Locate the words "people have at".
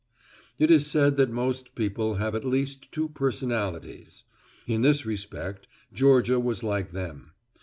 1.75-2.43